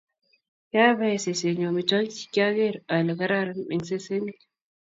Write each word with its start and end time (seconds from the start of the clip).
Kiabae 0.69 1.17
seset 1.23 1.55
nyun 1.57 1.69
amitwokik 1.71 2.13
che 2.17 2.25
kaiker 2.33 2.75
ale 2.95 3.13
kararan 3.19 3.59
eng 3.73 3.83
sesenik 3.89 4.39